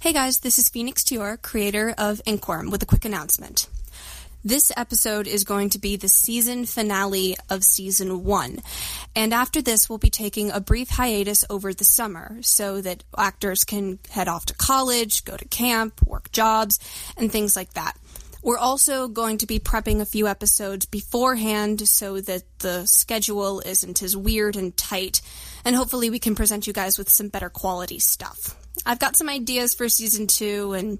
[0.00, 3.68] Hey guys, this is Phoenix Tior, creator of Inkwyrm, with a quick announcement.
[4.42, 8.60] This episode is going to be the season finale of season one.
[9.14, 13.62] And after this, we'll be taking a brief hiatus over the summer so that actors
[13.64, 16.78] can head off to college, go to camp, work jobs,
[17.18, 17.94] and things like that.
[18.42, 24.02] We're also going to be prepping a few episodes beforehand so that the schedule isn't
[24.02, 25.20] as weird and tight,
[25.62, 28.56] and hopefully we can present you guys with some better quality stuff.
[28.86, 30.98] I've got some ideas for season two, and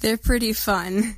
[0.00, 1.16] they're pretty fun.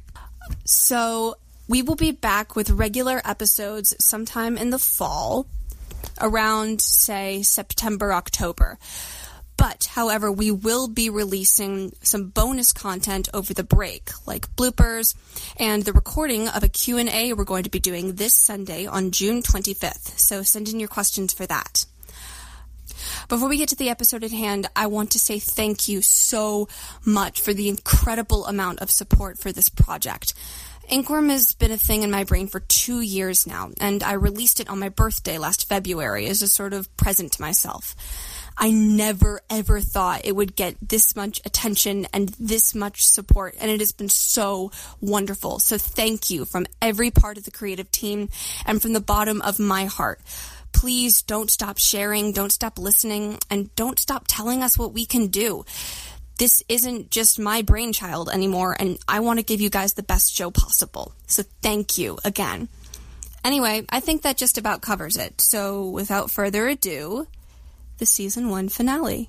[0.65, 1.37] So,
[1.69, 5.47] we will be back with regular episodes sometime in the fall,
[6.21, 8.79] around, say, September, October.
[9.57, 15.15] But, however, we will be releasing some bonus content over the break, like bloopers
[15.59, 19.43] and the recording of a Q&A we're going to be doing this Sunday on June
[19.43, 20.19] 25th.
[20.19, 21.85] So send in your questions for that.
[23.29, 26.69] Before we get to the episode at hand, I want to say thank you so
[27.05, 30.35] much for the incredible amount of support for this project.
[30.91, 34.59] Inkwyrm has been a thing in my brain for two years now, and I released
[34.59, 37.95] it on my birthday last February as a sort of present to myself.
[38.59, 43.71] I never ever thought it would get this much attention and this much support, and
[43.71, 45.61] it has been so wonderful.
[45.61, 48.29] So thank you from every part of the creative team
[48.67, 50.21] and from the bottom of my heart
[50.73, 55.29] please don't stop sharing, don't stop listening, and don't stop telling us what we can
[55.29, 55.65] do.
[56.39, 60.33] This isn't just my brainchild anymore, and I want to give you guys the best
[60.33, 61.13] show possible.
[61.27, 62.69] So thank you again.
[63.45, 65.41] Anyway, I think that just about covers it.
[65.41, 67.27] So without further ado,
[67.99, 69.29] the season one finale.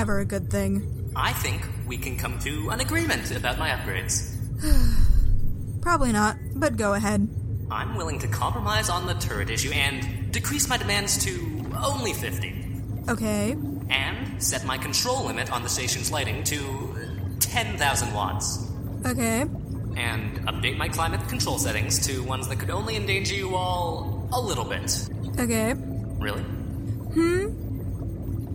[0.00, 1.12] Never a good thing.
[1.14, 4.34] I think we can come to an agreement about my upgrades.
[5.82, 7.28] Probably not, but go ahead.
[7.70, 12.64] I'm willing to compromise on the turret issue and decrease my demands to only 50.
[13.10, 13.54] Okay.
[13.90, 18.70] And set my control limit on the station's lighting to 10,000 watts.
[19.04, 19.42] Okay.
[19.42, 24.40] And update my climate control settings to ones that could only endanger you all a
[24.40, 25.10] little bit.
[25.38, 25.74] Okay.
[25.74, 26.40] Really?
[26.40, 27.59] Hmm?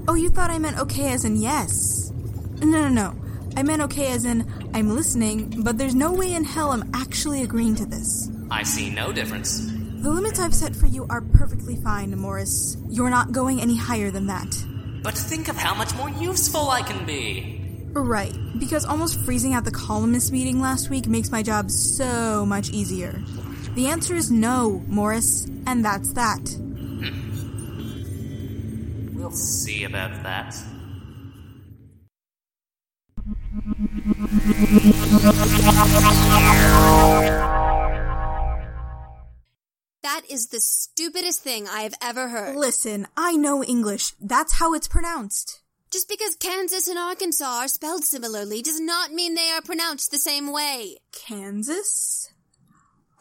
[0.07, 2.11] Oh, you thought I meant okay as in yes.
[2.61, 3.15] No, no, no.
[3.57, 7.41] I meant okay as in I'm listening, but there's no way in hell I'm actually
[7.41, 8.29] agreeing to this.
[8.51, 9.65] I see no difference.
[10.05, 12.77] The limits I've set for you are perfectly fine, Morris.
[12.89, 14.55] You're not going any higher than that.
[15.01, 17.89] But think of how much more useful I can be.
[17.93, 22.69] Right, because almost freezing at the columnist meeting last week makes my job so much
[22.69, 23.23] easier.
[23.73, 26.41] The answer is no, Morris, and that's that.
[29.25, 30.55] We'll see about that.
[40.03, 42.55] That is the stupidest thing I have ever heard.
[42.55, 44.13] Listen, I know English.
[44.21, 45.63] That's how it's pronounced.
[45.89, 50.19] Just because Kansas and Arkansas are spelled similarly does not mean they are pronounced the
[50.19, 50.97] same way.
[51.11, 52.29] Kansas?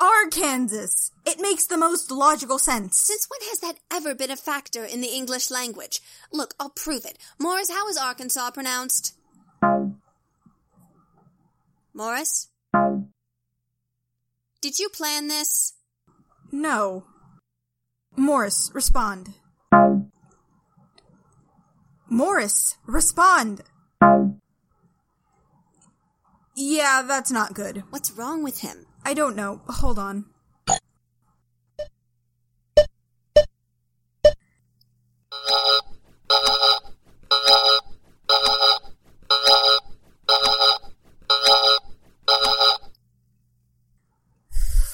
[0.04, 1.10] Arkansas!
[1.24, 2.98] It makes the most logical sense.
[2.98, 6.00] Since when has that ever been a factor in the English language?
[6.30, 7.16] Look, I'll prove it.
[7.38, 9.14] Morris, how is Arkansas pronounced?
[11.94, 12.48] Morris?
[14.60, 15.72] Did you plan this?
[16.52, 17.04] No.
[18.14, 19.34] Morris, respond.
[22.10, 23.62] Morris, respond.
[26.54, 27.84] Yeah, that's not good.
[27.90, 28.86] What's wrong with him?
[29.04, 29.60] I don't know.
[29.68, 30.24] Hold on.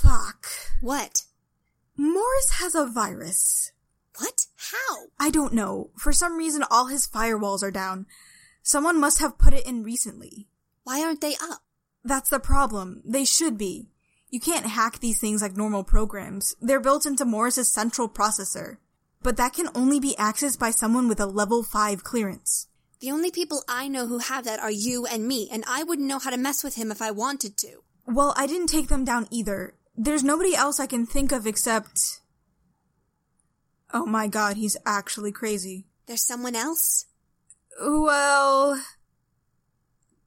[0.02, 0.46] Fuck.
[0.80, 1.22] What?
[1.96, 3.70] Morris has a virus.
[4.18, 4.46] What?
[4.56, 4.96] How?
[5.20, 5.90] I don't know.
[5.96, 8.06] For some reason, all his firewalls are down.
[8.62, 10.48] Someone must have put it in recently.
[10.82, 11.60] Why aren't they up?
[12.04, 13.02] That's the problem.
[13.04, 13.89] They should be.
[14.30, 16.54] You can't hack these things like normal programs.
[16.60, 18.78] They're built into Morris's central processor.
[19.22, 22.68] but that can only be accessed by someone with a level 5 clearance.
[23.00, 26.08] The only people I know who have that are you and me, and I wouldn't
[26.08, 27.82] know how to mess with him if I wanted to.
[28.06, 29.74] Well, I didn't take them down either.
[29.96, 32.20] There's nobody else I can think of except.
[33.92, 35.86] Oh my god, he's actually crazy.
[36.06, 37.06] There's someone else?
[37.80, 38.82] Well.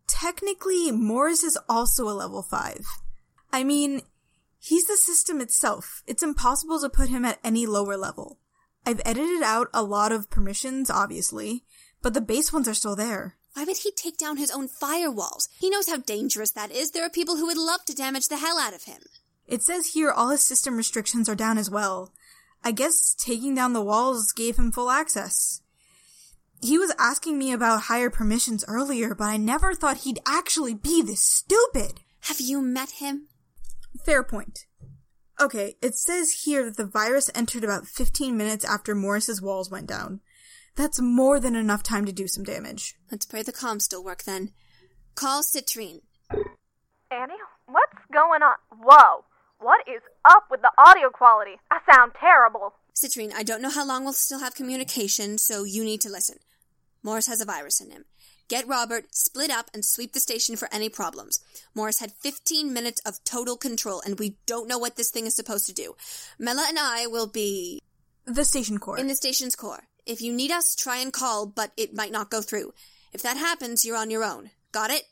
[0.08, 2.86] Technically, Morris is also a level 5.
[3.54, 4.02] I mean,
[4.60, 6.02] he's the system itself.
[6.08, 8.40] It's impossible to put him at any lower level.
[8.84, 11.64] I've edited out a lot of permissions, obviously,
[12.02, 13.36] but the base ones are still there.
[13.54, 15.48] Why would he take down his own firewalls?
[15.60, 16.92] He knows how dangerous that is.
[16.92, 19.04] There are people who would love to damage the hell out of him.
[19.46, 22.12] It says here all his system restrictions are down as well.
[22.64, 25.62] I guess taking down the walls gave him full access.
[26.62, 31.04] He was asking me about higher permissions earlier, but I never thought he'd actually be
[31.04, 32.00] this stupid.
[32.22, 33.28] Have you met him?
[34.06, 34.66] Fair point.
[35.40, 39.88] Okay, it says here that the virus entered about 15 minutes after Morris's walls went
[39.88, 40.20] down.
[40.76, 42.96] That's more than enough time to do some damage.
[43.12, 44.52] Let's pray the comms still work then.
[45.16, 46.02] Call Citrine.
[47.12, 47.34] Annie,
[47.66, 48.56] what's going on?
[48.72, 49.26] Whoa!
[49.60, 51.56] What is up with the audio quality?
[51.72, 52.74] I sound terrible.
[52.94, 56.38] Citrine, I don't know how long we'll still have communication, so you need to listen.
[57.04, 58.06] Morris has a virus in him.
[58.48, 61.40] Get Robert, split up, and sweep the station for any problems.
[61.76, 65.36] Morris had 15 minutes of total control, and we don't know what this thing is
[65.36, 65.96] supposed to do.
[66.40, 67.82] Mella and I will be.
[68.26, 68.98] The station core.
[68.98, 69.84] In the station's core.
[70.06, 72.74] If you need us, try and call, but it might not go through.
[73.12, 74.50] If that happens, you're on your own.
[74.72, 75.04] Got it?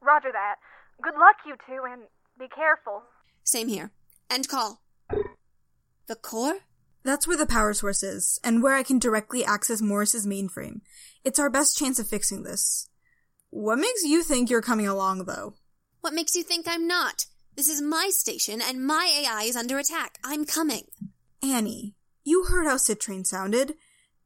[0.00, 0.56] Roger that.
[1.02, 2.02] Good luck, you two, and
[2.38, 3.02] be careful.
[3.44, 3.90] Same here.
[4.30, 4.80] End call.
[6.06, 6.58] The core?
[7.06, 10.80] That's where the power source is, and where I can directly access Morris's mainframe.
[11.22, 12.88] It's our best chance of fixing this.
[13.50, 15.54] What makes you think you're coming along, though?
[16.00, 17.26] What makes you think I'm not?
[17.54, 20.18] This is my station, and my AI is under attack.
[20.24, 20.88] I'm coming.
[21.44, 21.94] Annie,
[22.24, 23.74] you heard how Citrine sounded.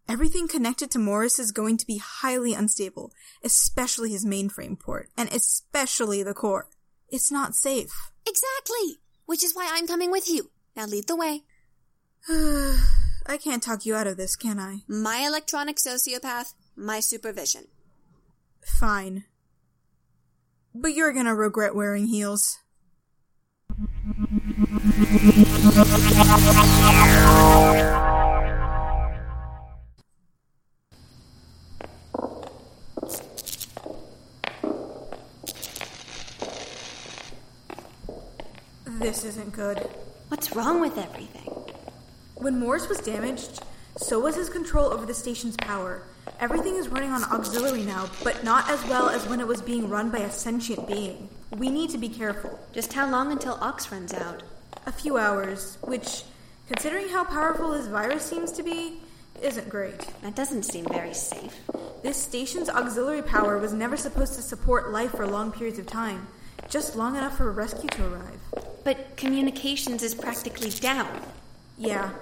[0.09, 3.13] Everything connected to Morris is going to be highly unstable,
[3.45, 6.71] especially his mainframe port, and especially the core.
[7.11, 7.93] It's not safe.
[8.27, 9.03] Exactly!
[9.27, 10.51] Which is why I'm coming with you.
[10.75, 11.43] Now lead the way.
[12.29, 14.81] I can't talk you out of this, can I?
[14.87, 17.65] My electronic sociopath, my supervision.
[18.79, 19.25] Fine.
[20.75, 22.59] But you're gonna regret wearing heels.
[39.01, 39.79] This isn't good.
[40.29, 41.60] What's wrong with everything?
[42.41, 43.61] When Morris was damaged,
[43.99, 46.01] so was his control over the station's power.
[46.41, 49.91] Everything is running on auxiliary now, but not as well as when it was being
[49.91, 51.29] run by a sentient being.
[51.51, 52.59] We need to be careful.
[52.73, 54.43] Just how long until Aux runs out?
[54.87, 56.23] A few hours, which,
[56.67, 59.03] considering how powerful this virus seems to be,
[59.43, 60.01] isn't great.
[60.23, 61.55] That doesn't seem very safe.
[62.03, 66.27] This station's auxiliary power was never supposed to support life for long periods of time,
[66.71, 68.41] just long enough for a rescue to arrive.
[68.83, 71.21] But communications is practically down.
[71.77, 72.13] Yeah.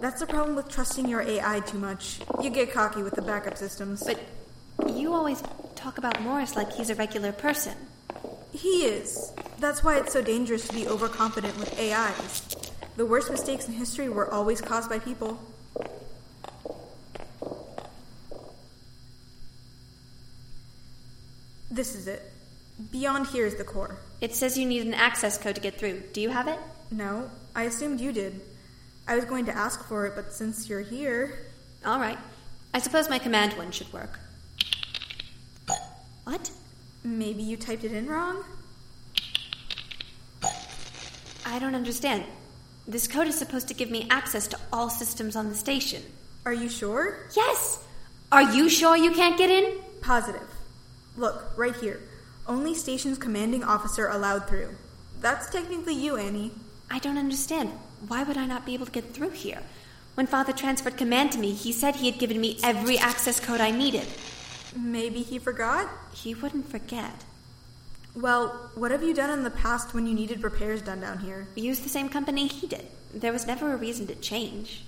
[0.00, 2.20] That's the problem with trusting your AI too much.
[2.40, 4.04] You get cocky with the backup systems.
[4.04, 4.20] But
[4.94, 5.42] you always
[5.74, 7.74] talk about Morris like he's a regular person.
[8.52, 9.32] He is.
[9.58, 12.42] That's why it's so dangerous to be overconfident with AIs.
[12.96, 15.38] The worst mistakes in history were always caused by people.
[21.70, 22.32] This is it.
[22.92, 23.98] Beyond here is the core.
[24.20, 26.02] It says you need an access code to get through.
[26.12, 26.58] Do you have it?
[26.90, 28.40] No, I assumed you did.
[29.08, 31.46] I was going to ask for it, but since you're here.
[31.84, 32.18] All right.
[32.74, 34.20] I suppose my command one should work.
[36.24, 36.50] What?
[37.02, 38.44] Maybe you typed it in wrong?
[41.46, 42.24] I don't understand.
[42.86, 46.02] This code is supposed to give me access to all systems on the station.
[46.44, 47.28] Are you sure?
[47.34, 47.82] Yes!
[48.30, 49.78] Are you sure you can't get in?
[50.02, 50.46] Positive.
[51.16, 52.00] Look, right here.
[52.46, 54.76] Only station's commanding officer allowed through.
[55.20, 56.52] That's technically you, Annie.
[56.90, 57.70] I don't understand.
[58.06, 59.62] Why would I not be able to get through here?
[60.14, 63.60] When Father transferred command to me, he said he had given me every access code
[63.60, 64.06] I needed.
[64.76, 65.88] Maybe he forgot?
[66.12, 67.24] He wouldn't forget.
[68.14, 71.46] Well, what have you done in the past when you needed repairs done down here?
[71.54, 72.86] We used the same company he did.
[73.14, 74.84] There was never a reason to change.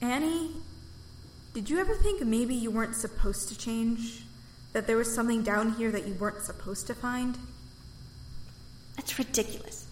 [0.00, 0.52] Annie,
[1.52, 4.24] did you ever think maybe you weren't supposed to change?
[4.72, 7.38] That there was something down here that you weren't supposed to find?
[8.96, 9.86] That's ridiculous.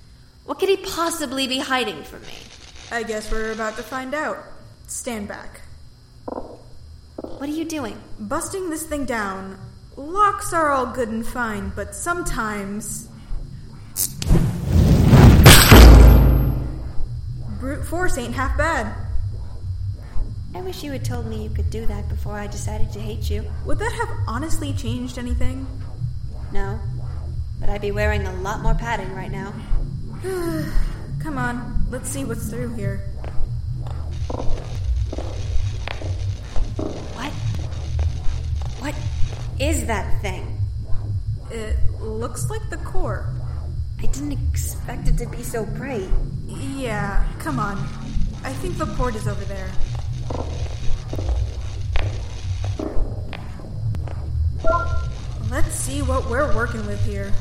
[0.44, 2.34] What could he possibly be hiding from me?
[2.90, 4.38] I guess we're about to find out.
[4.86, 5.62] Stand back.
[6.26, 8.00] What are you doing?
[8.18, 9.58] Busting this thing down.
[9.96, 13.08] Locks are all good and fine, but sometimes.
[17.60, 18.94] Brute force ain't half bad.
[20.54, 23.30] I wish you had told me you could do that before I decided to hate
[23.30, 23.44] you.
[23.64, 25.66] Would that have honestly changed anything?
[26.52, 26.78] No.
[27.60, 29.54] But I'd be wearing a lot more padding right now.
[30.22, 32.98] Come on, let's see what's through here.
[37.16, 37.32] What?
[38.78, 38.94] What
[39.58, 40.60] is that thing?
[41.50, 43.34] It looks like the core.
[43.98, 46.08] I didn't expect it to be so bright.
[46.46, 47.76] Yeah, come on.
[48.44, 49.70] I think the port is over there.
[55.50, 57.32] Let's see what we're working with here.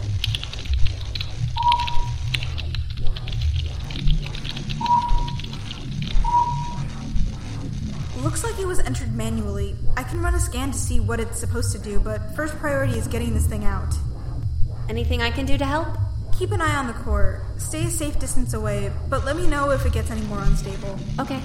[8.41, 9.75] Looks like it was entered manually.
[9.95, 12.97] I can run a scan to see what it's supposed to do, but first priority
[12.97, 13.93] is getting this thing out.
[14.89, 15.89] Anything I can do to help?
[16.39, 17.45] Keep an eye on the core.
[17.57, 20.97] Stay a safe distance away, but let me know if it gets any more unstable.
[21.19, 21.39] Okay.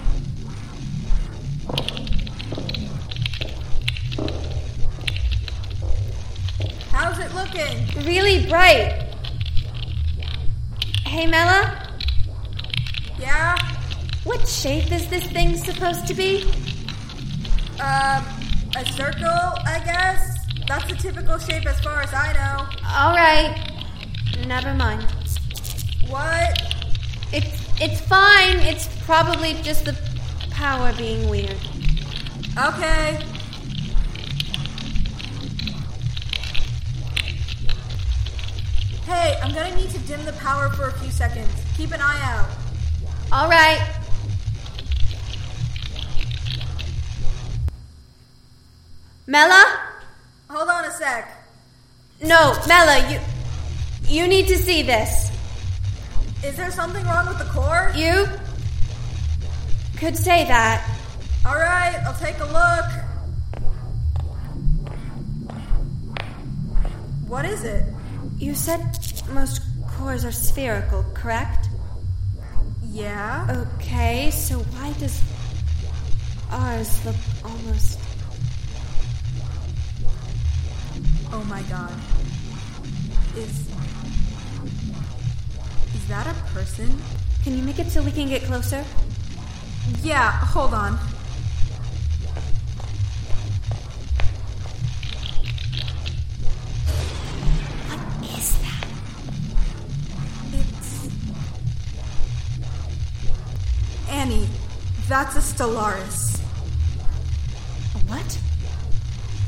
[6.92, 8.06] How's it looking?
[8.06, 9.12] Really bright.
[11.04, 11.92] Hey, Mella?
[13.18, 13.54] Yeah?
[14.24, 16.65] What shape is this thing supposed to be?
[17.78, 18.24] Um,
[18.74, 20.38] a circle, I guess?
[20.66, 22.66] That's the typical shape as far as I know.
[22.90, 24.46] Alright.
[24.46, 25.06] Never mind.
[26.08, 26.62] What?
[27.32, 28.58] It's it's fine.
[28.60, 29.96] It's probably just the
[30.50, 31.56] power being weird.
[32.56, 33.22] Okay.
[39.04, 41.50] Hey, I'm gonna need to dim the power for a few seconds.
[41.76, 42.48] Keep an eye out.
[43.32, 43.95] Alright.
[49.26, 49.80] Mella?
[50.48, 51.28] Hold on a sec.
[52.22, 53.18] No, Mella, you
[54.08, 55.30] you need to see this.
[56.44, 57.90] Is there something wrong with the core?
[57.96, 58.26] You
[59.96, 60.88] could say that.
[61.44, 62.86] Alright, I'll take a look.
[67.26, 67.84] What is it?
[68.38, 68.80] You said
[69.32, 71.68] most cores are spherical, correct?
[72.84, 73.66] Yeah?
[73.74, 75.20] Okay, so why does
[76.50, 77.98] ours look almost
[81.32, 81.92] Oh my god.
[83.36, 83.68] Is.
[85.94, 86.98] Is that a person?
[87.42, 88.84] Can you make it so we can get closer?
[90.02, 90.92] Yeah, hold on.
[97.88, 98.88] What is that?
[100.52, 101.08] It's.
[104.10, 104.48] Annie,
[105.08, 106.40] that's a Stellaris.
[107.94, 108.38] A what?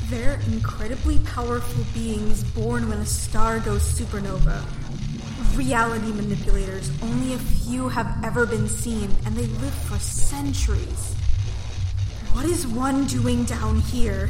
[0.09, 4.63] They're incredibly powerful beings born when a star goes supernova.
[5.55, 11.13] Reality manipulators, only a few have ever been seen, and they live for centuries.
[12.33, 14.29] What is one doing down here?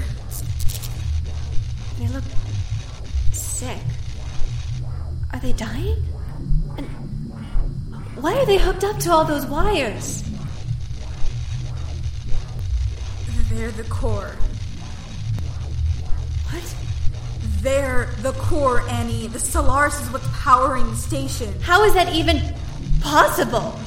[1.97, 2.25] They look
[3.31, 3.79] sick.
[5.31, 6.03] Are they dying?
[6.77, 6.87] And
[8.15, 10.23] why are they hooked up to all those wires?
[13.49, 14.35] They're the core.
[17.61, 19.27] They're the core, Annie.
[19.27, 21.53] The Stellaris is what's powering the station.
[21.61, 22.41] How is that even
[23.01, 23.77] possible?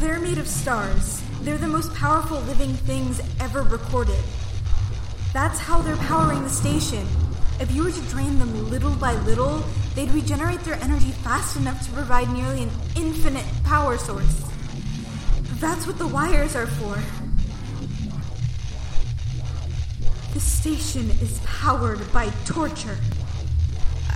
[0.00, 1.22] They're made of stars.
[1.42, 4.22] They're the most powerful living things ever recorded.
[5.32, 7.06] That's how they're powering the station.
[7.58, 11.82] If you were to drain them little by little, they'd regenerate their energy fast enough
[11.86, 14.44] to provide nearly an infinite power source.
[15.58, 16.98] That's what the wires are for.
[20.32, 22.96] The station is powered by torture.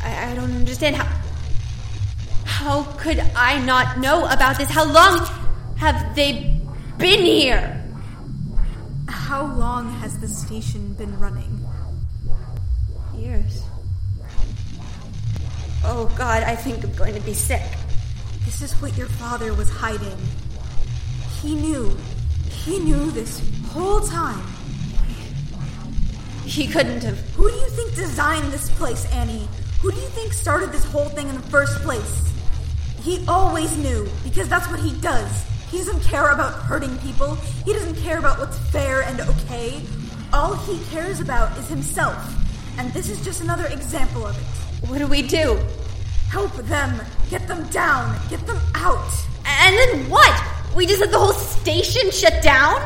[0.03, 1.23] I, I don't understand how.
[2.45, 4.71] How could I not know about this?
[4.71, 5.19] How long
[5.77, 6.59] have they
[6.97, 7.85] been here?
[9.09, 11.65] How long has the station been running?
[13.15, 13.63] Years.
[15.85, 17.63] Oh god, I think I'm going to be sick.
[18.47, 20.17] This is what your father was hiding.
[21.43, 21.95] He knew.
[22.51, 24.56] He knew this whole time.
[26.47, 27.19] He couldn't have.
[27.35, 29.49] Who do you think designed this place, Annie?
[29.83, 32.33] Who do you think started this whole thing in the first place?
[33.03, 35.45] He always knew, because that's what he does.
[35.71, 37.35] He doesn't care about hurting people.
[37.65, 39.83] He doesn't care about what's fair and okay.
[40.33, 42.17] All he cares about is himself.
[42.79, 44.89] And this is just another example of it.
[44.89, 45.59] What do we do?
[46.31, 47.01] Help them.
[47.29, 48.17] Get them down.
[48.31, 49.13] Get them out.
[49.45, 50.43] And then what?
[50.77, 52.81] We just had the whole station shut down?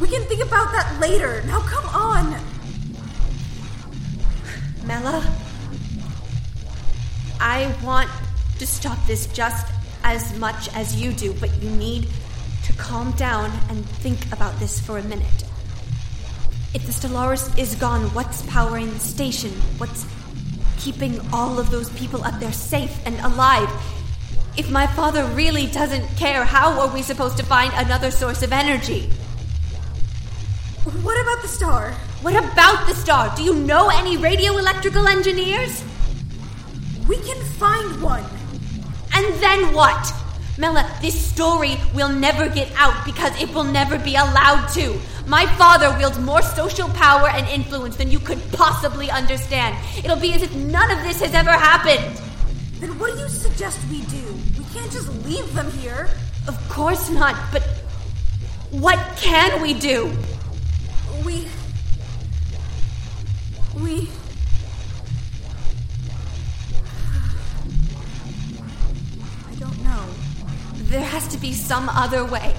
[0.00, 1.42] We can think about that later.
[1.46, 2.51] Now come on.
[7.40, 8.08] I want
[8.58, 9.66] to stop this just
[10.04, 12.08] as much as you do, but you need
[12.64, 15.44] to calm down and think about this for a minute.
[16.74, 19.50] If the Stellaris is gone, what's powering the station?
[19.78, 20.06] What's
[20.78, 23.70] keeping all of those people up there safe and alive?
[24.56, 28.52] If my father really doesn't care, how are we supposed to find another source of
[28.52, 29.10] energy?
[30.84, 31.94] What about the star?
[32.22, 33.34] What about the star?
[33.34, 35.82] Do you know any radio electrical engineers?
[37.08, 38.24] We can find one.
[39.12, 40.14] And then what?
[40.56, 44.96] Mella, this story will never get out because it will never be allowed to.
[45.26, 49.76] My father wields more social power and influence than you could possibly understand.
[50.04, 52.20] It'll be as if none of this has ever happened.
[52.78, 54.22] Then what do you suggest we do?
[54.56, 56.08] We can't just leave them here.
[56.46, 57.62] Of course not, but
[58.70, 60.12] what can we do?
[61.26, 61.48] We.
[63.80, 64.08] We.
[69.48, 70.04] I don't know.
[70.90, 72.54] There has to be some other way.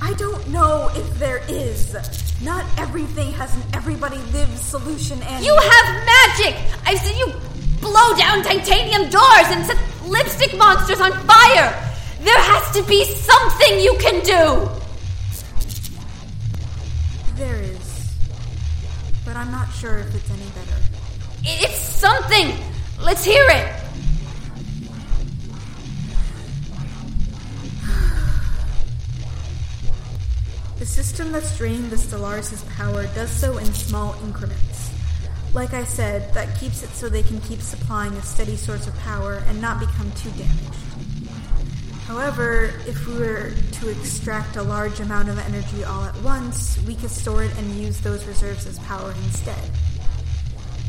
[0.00, 1.94] I don't know if there is.
[2.42, 6.56] Not everything has an everybody lives solution, and You have magic!
[6.84, 7.32] I've seen you
[7.80, 11.70] blow down titanium doors and set lipstick monsters on fire!
[12.20, 14.81] There has to be something you can do!
[19.32, 20.76] But I'm not sure if it's any better.
[21.42, 22.54] It's something!
[23.02, 23.74] Let's hear it!
[30.78, 34.90] The system that's draining the Stellaris' power does so in small increments.
[35.54, 38.94] Like I said, that keeps it so they can keep supplying a steady source of
[38.98, 40.81] power and not become too damaged.
[42.12, 46.94] However, if we were to extract a large amount of energy all at once, we
[46.94, 49.70] could store it and use those reserves as power instead.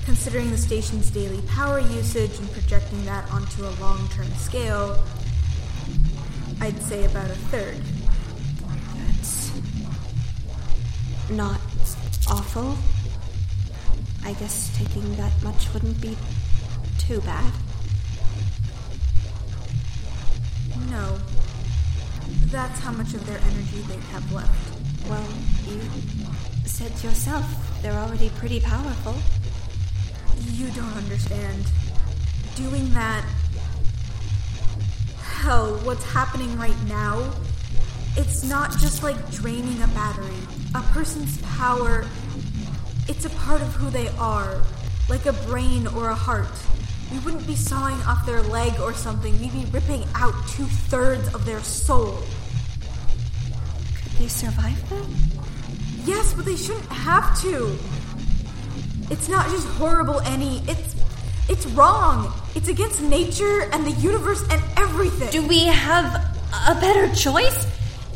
[0.03, 5.01] Considering the station's daily power usage and projecting that onto a long term scale,
[6.59, 7.79] I'd say about a third.
[9.05, 9.53] That's
[11.29, 11.61] not
[12.29, 12.75] awful.
[14.25, 16.17] I guess taking that much wouldn't be
[16.99, 17.53] too bad.
[20.93, 21.17] No.
[22.51, 25.09] That's how much of their energy they have left.
[25.09, 25.27] Well,
[25.67, 25.81] you
[26.65, 27.45] said yourself
[27.81, 29.15] they're already pretty powerful.
[30.51, 31.65] You don't understand.
[32.55, 33.25] Doing that.
[35.19, 37.27] Hell, what's happening right now?
[38.15, 40.37] It's not just like draining a battery.
[40.75, 42.05] A person's power.
[43.07, 44.61] It's a part of who they are.
[45.09, 46.55] Like a brain or a heart.
[47.13, 49.39] We wouldn't be sawing off their leg or something.
[49.39, 52.17] We'd be ripping out two thirds of their soul.
[54.01, 55.05] Could they survive that?
[56.05, 57.77] Yes, but they shouldn't have to.
[59.11, 60.63] It's not just horrible, Annie.
[60.67, 60.95] It's
[61.47, 62.33] it's wrong.
[62.55, 65.29] It's against nature and the universe and everything.
[65.29, 66.15] Do we have
[66.67, 67.67] a better choice?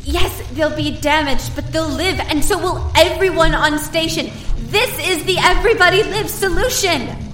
[0.02, 4.32] Yes, they'll be damaged, but they'll live, and so will everyone on station.
[4.56, 7.27] This is the everybody lives solution.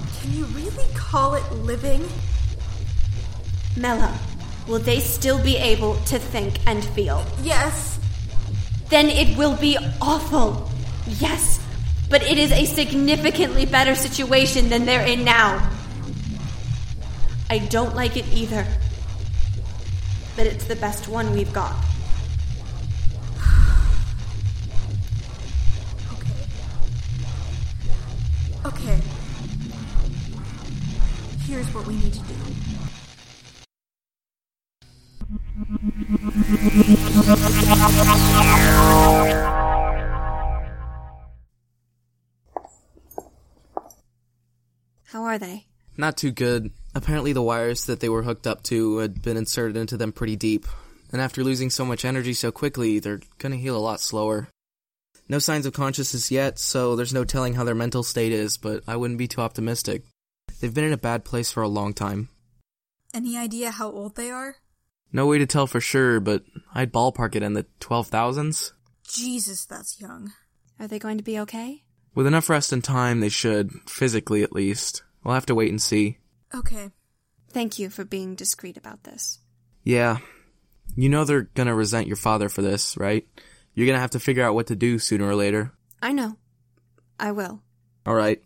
[1.14, 2.09] Can you really call it living?
[3.77, 4.18] Mella,
[4.66, 7.24] will they still be able to think and feel?
[7.42, 8.00] Yes.
[8.90, 10.68] Then it will be awful.
[11.07, 11.61] Yes,
[12.11, 15.70] but it is a significantly better situation than they're in now.
[17.48, 18.66] I don't like it either.
[20.37, 21.77] But it's the best one we've got.
[31.55, 32.35] Here's what we need to do.
[45.05, 45.67] How are they?
[45.97, 46.73] Not too good.
[46.93, 50.35] Apparently, the wires that they were hooked up to had been inserted into them pretty
[50.35, 50.67] deep.
[51.12, 54.49] And after losing so much energy so quickly, they're gonna heal a lot slower.
[55.29, 58.83] No signs of consciousness yet, so there's no telling how their mental state is, but
[58.88, 60.03] I wouldn't be too optimistic.
[60.64, 62.31] They've been in a bad place for a long time.
[63.12, 64.57] Any idea how old they are?
[65.12, 66.42] No way to tell for sure, but
[66.74, 68.72] I'd ballpark it in the 12,000s.
[69.07, 70.33] Jesus, that's young.
[70.81, 71.83] Are they going to be okay?
[72.14, 75.03] With enough rest and time, they should, physically at least.
[75.22, 76.16] We'll have to wait and see.
[76.55, 76.88] Okay.
[77.50, 79.40] Thank you for being discreet about this.
[79.83, 80.16] Yeah.
[80.96, 83.29] You know they're gonna resent your father for this, right?
[83.74, 85.72] You're gonna have to figure out what to do sooner or later.
[86.00, 86.38] I know.
[87.20, 87.61] I will.
[88.09, 88.42] Alright.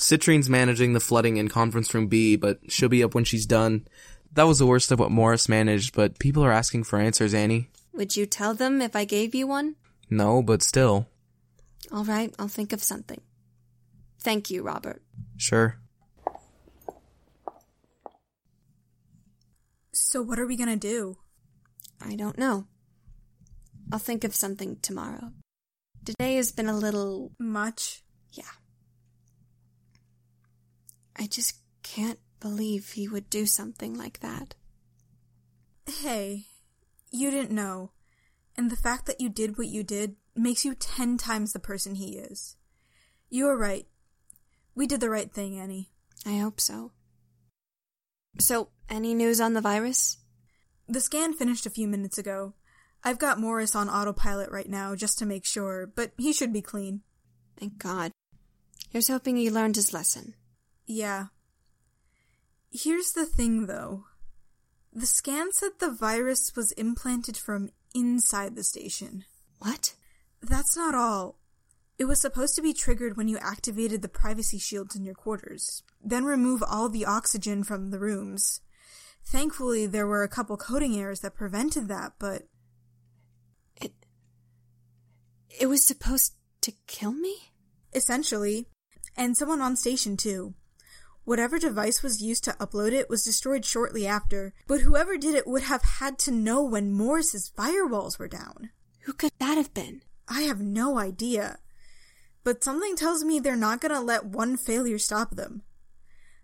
[0.00, 3.86] Citrine's managing the flooding in conference room B, but she'll be up when she's done.
[4.32, 7.68] That was the worst of what Morris managed, but people are asking for answers, Annie.
[7.92, 9.76] Would you tell them if I gave you one?
[10.08, 11.08] No, but still.
[11.92, 13.20] All right, I'll think of something.
[14.20, 15.02] Thank you, Robert.
[15.36, 15.78] Sure.
[19.92, 21.18] So what are we gonna do?
[22.00, 22.66] I don't know.
[23.92, 25.32] I'll think of something tomorrow.
[26.04, 27.32] Today has been a little.
[27.38, 28.02] Much?
[28.32, 28.44] Yeah.
[31.20, 34.54] I just can't believe he would do something like that.
[35.86, 36.46] Hey,
[37.10, 37.90] you didn't know.
[38.56, 41.96] And the fact that you did what you did makes you ten times the person
[41.96, 42.56] he is.
[43.28, 43.86] You are right.
[44.74, 45.90] We did the right thing, Annie.
[46.24, 46.92] I hope so.
[48.38, 50.18] So, any news on the virus?
[50.88, 52.54] The scan finished a few minutes ago.
[53.04, 56.62] I've got Morris on autopilot right now just to make sure, but he should be
[56.62, 57.02] clean.
[57.58, 58.12] Thank God.
[58.90, 60.34] Here's hoping he learned his lesson.
[60.90, 61.26] Yeah.
[62.72, 64.06] Here's the thing, though.
[64.92, 69.24] The scan said the virus was implanted from inside the station.
[69.60, 69.94] What?
[70.42, 71.38] That's not all.
[71.96, 75.84] It was supposed to be triggered when you activated the privacy shields in your quarters,
[76.02, 78.60] then remove all the oxygen from the rooms.
[79.24, 82.48] Thankfully, there were a couple coding errors that prevented that, but
[83.80, 83.92] It.
[85.60, 87.52] It was supposed to kill me?
[87.92, 88.66] essentially,
[89.16, 90.54] and someone on station too.
[91.24, 95.46] Whatever device was used to upload it was destroyed shortly after, but whoever did it
[95.46, 98.70] would have had to know when Morris's firewalls were down.
[99.00, 100.02] Who could that have been?
[100.28, 101.58] I have no idea.
[102.42, 105.62] But something tells me they're not gonna let one failure stop them.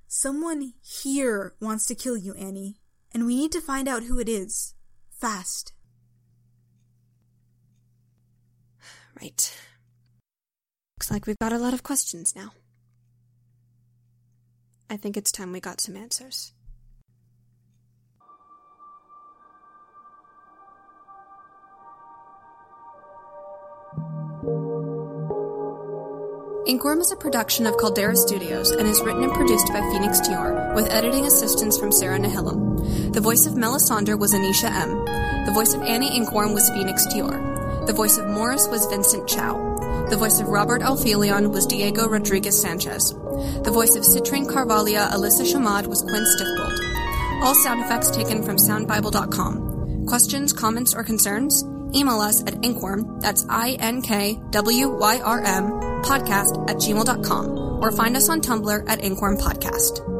[0.08, 2.76] Someone here wants to kill you, Annie,
[3.12, 4.74] and we need to find out who it is.
[5.10, 5.72] Fast.
[9.20, 9.56] Right.
[10.96, 12.52] Looks like we've got a lot of questions now.
[14.88, 16.52] I think it's time we got some answers.
[26.66, 30.74] Inkwyrm is a production of Caldera Studios and is written and produced by Phoenix Dior,
[30.74, 33.12] with editing assistance from Sarah Nahillam.
[33.12, 35.04] The voice of Melisandre was Anisha M.
[35.46, 37.86] The voice of Annie Inkhorn was Phoenix Dior.
[37.86, 40.06] The voice of Morris was Vincent Chow.
[40.10, 43.14] The voice of Robert Alfelion was Diego Rodriguez Sanchez.
[43.62, 46.80] The voice of Citrine Carvalia Alyssa Shamad was Quinn Stiffbold.
[47.42, 50.06] All sound effects taken from soundbible.com.
[50.06, 51.64] Questions, comments, or concerns?
[51.94, 54.42] Email us at inkwyrm, that's I-N-K-W-Y-R-M,
[56.02, 57.48] podcast at gmail.com,
[57.82, 60.15] or find us on Tumblr at Inkwyrm Podcast.